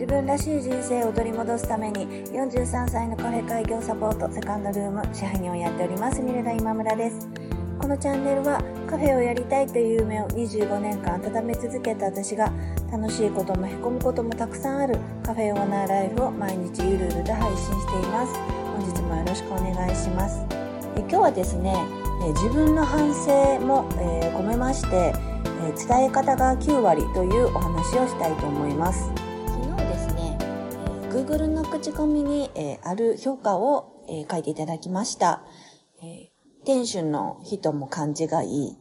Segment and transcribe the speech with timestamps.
[0.00, 7.28] 自分らしい人生を取り戻すために43歳のカフェ開業サポートセカンドルーム支配人をやっておりますミレダ今村です。
[7.78, 12.50] このチャンネルはカフェをやりたいという夢を25年間温め続けた私が
[12.90, 18.32] 楽しいこともへこむこともたくさんあるカフェオーナーライフを毎日ゆるゆると配信しています。
[18.78, 20.46] 本日もよろしくお願いします。
[20.96, 21.76] え今日はですね
[22.40, 29.12] 自分の反省も、えー、込めまして、え伝え方が9割というお話をしたいと思います、
[31.10, 35.42] Google の口コミに、えある評価を、え書いていただきました、
[36.00, 36.30] え
[36.64, 38.78] 店主の人も感じがいい。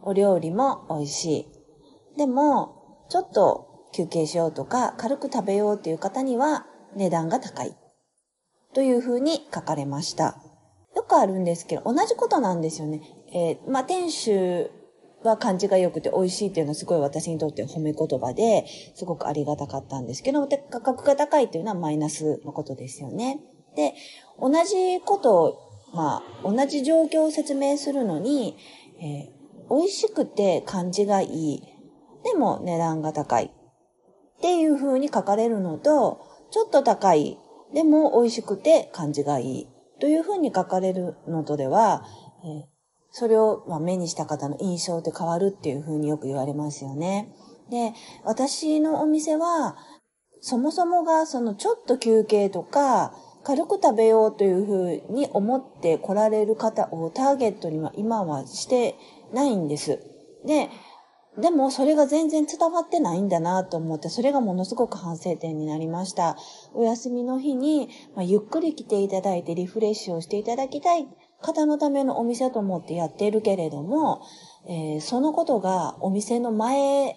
[0.00, 1.48] お料理も美味しい。
[2.16, 7.76] でもちょっと休憩しようとか軽く食べようという方には値段が高い。
[8.72, 10.38] というふうに書かれました。
[10.94, 13.02] よくあるんですけど、同じことなんですよね。
[13.34, 14.70] えー、まあ、店主
[15.26, 23.40] は感じが良くて美味しいっていうのはすごい私にとって褒め言葉で、すごくありがたかったんですけど、価格が高いっていうのはマイナスのことですよね。
[23.74, 23.94] で、
[24.40, 25.58] 同じことを、
[25.94, 28.56] まあ、同じ状況を説明するのに、
[29.00, 31.62] えー、美味しくて感じがいい。
[32.24, 33.46] でも値段が高い。
[33.46, 37.38] っていう風に書かれるのと、ちょっと高い。
[37.74, 39.68] でも美味しくて感じがいい。
[40.00, 42.04] というふうに書かれるのとでは、
[42.44, 42.75] え
[43.18, 47.32] それをま目にした方の印象って変わるっていうふうによく言われますよね。
[47.70, 49.74] で、私のお店は、
[50.42, 58.96] そもそもがそのちょっと休憩とか、軽く食べようというふうに思って来られる方をターゲットには今はして
[59.32, 59.98] ないんです。
[60.44, 60.68] で、
[61.38, 66.36] でもそれが全然伝わってないんだなと思って、それがものすごく反省点になりました。
[66.74, 71.08] お休みの日に、まあ、ゆっくり来ていただいてリフレッシュをしていただきたい
[71.46, 74.22] 方のためのお店と思ってやっているけれども、
[74.68, 77.16] えー、そのことがお店の前、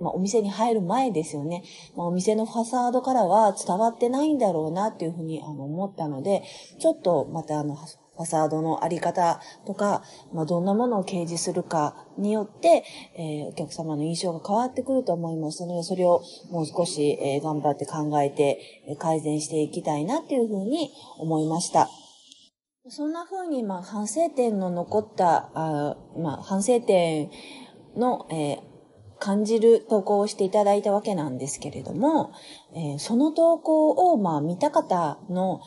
[0.00, 1.62] まあ、お店に入る前ですよね。
[1.96, 6.42] まあ、お店のファサードからは伝わってないんだろうなっていうふうにあの思ったので、
[6.80, 10.02] ちょっとまたあの、ファサードのあり方とか、
[10.34, 12.84] まあ、どんなものを掲示するかによって、
[13.16, 18.58] えー、お客様の印象が変わってくると思いますので、それをもう少し、えー、頑張って考えて、
[18.98, 21.88] 改善していきたいなっていうふうに思いました。
[22.88, 27.30] そんな風に、まあ、反省点の残った、あまあ、反省点
[27.94, 28.58] の、えー、
[29.18, 32.32] 感じる投稿をしていただいたわけなんですけれども、
[32.74, 35.60] えー、その投稿を、まあ、見た方の、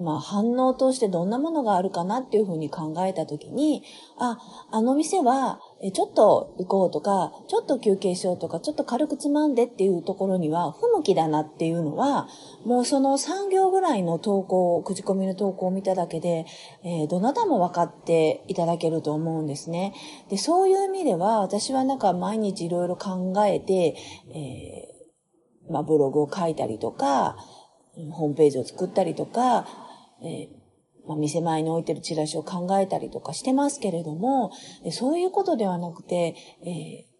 [0.00, 3.82] まあ反応としてどんなものがあるかなっていうふうに考えたときに、
[4.18, 4.38] あ、
[4.70, 5.60] あの店は、
[5.92, 12.28] ちょっと行こうとか、ちょっと休憩しようとか、ちょっと軽くつまんでっていうところには不向きだなっていうのは、
[12.64, 16.46] もうその3行ぐらいの投稿、口コミの投稿を見ただけで、
[16.84, 19.94] えー、どなたも分かっていただけると思うんですね。
[20.28, 23.96] で、そういう意味では、私はなんか毎日いろいろ考えて、
[24.34, 27.36] えー、まあブログを書いたりとか、
[28.12, 29.87] ホームページを作ったりとか、
[30.22, 34.52] えー、まあ、店前に置いてるチラシを考えたりとかしてますけれども、
[34.90, 37.18] そういうことではなくて、えー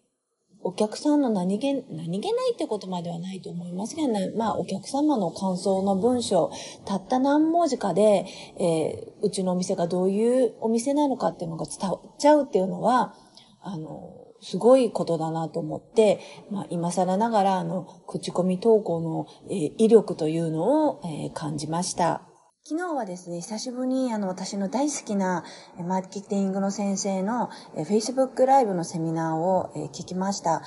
[0.61, 4.31] お客さんの何気、何気ないってことまではないと思いますけどね。
[4.35, 6.51] まあ、お客様の感想の文章、
[6.85, 8.25] たった何文字かで、
[8.59, 13.15] えー、うちのお店がどういうお店なのかっていうのが伝わっちゃうっていうのは、
[13.61, 16.19] あの、すごいことだなと思って、
[16.51, 22.28] まあ、今更ながら、あの、口コミ投稿の、えー、威力というのを、えー、感じました。
[22.71, 25.43] 昨日はですね、久しぶりにあの私の大好きな
[25.79, 30.61] マーケティングの先生の Facebook ライブのセミナーを聞きました。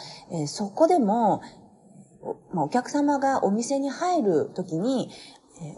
[0.48, 1.42] そこでも、
[2.56, 5.10] お客様がお店に入るときに、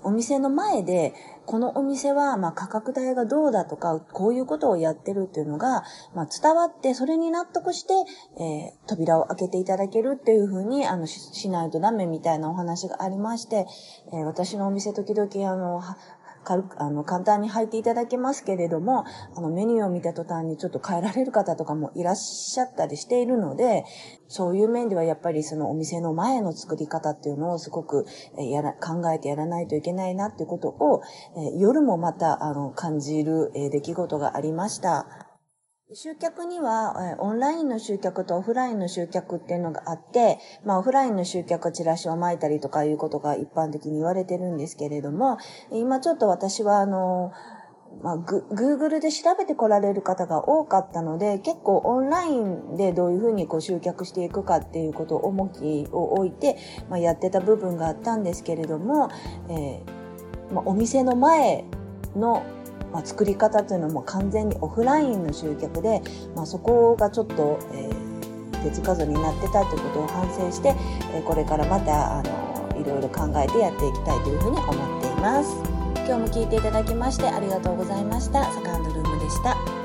[0.02, 1.14] お店の前で、
[1.46, 5.84] このお店は、ま価格帯がどうだとか、こういうことをやってるっていうのが、
[6.14, 7.94] ま伝わって、それに納得して、
[8.42, 13.66] えー、扉を開けていただけるっていうふうに、あのし、しないとダメみたいなお話がありまして、
[14.12, 15.82] えー、私のお店時々、あの、
[16.44, 23.84] 軽く、あの、簡単に入っていただけますけれども、あの、メニューを見た途端にちょっと変えられる方とかもいらっしゃったりしているので、
[24.28, 28.06] そういう面ではやっぱりそのお店の前の作り方っていうのをすごく
[28.38, 31.02] えやら、考えてやらないといけないなっていうことを、
[31.36, 35.23] え夜もまた、あの、感じる、え出来事がありました。
[35.96, 45.38] 集客には、オンラインの集客とオフラインの集客っていうのがあって、まあ、オフラインの集客チラシを巻いたりとかいうことが一般的に言われてるんですけれども、
[45.70, 47.30] 今ちょっと私は、あの、
[48.02, 56.56] まあ、グ、Google で調べて来られる方が多かったので、結構オンラインでどういうふうにこう集客していくかっていうことを重きを置いて、
[56.90, 59.10] まあ、やってた部分があったんですけれども、
[59.48, 61.64] えーまあ、お店の前
[62.16, 62.42] の
[62.94, 66.00] まあ、作り方というのも完全にオフラインの集客で、
[66.36, 70.74] まあ、そこがちょっと、えー、手つかずになってたということを反省して、
[71.12, 75.56] えこれからまたあのいろいろ考えてやっていきたいというふうに思っています。
[76.06, 78.44] 今日も聞いていただきましてありがとうございました。
[78.52, 79.83] サカンドルームでした。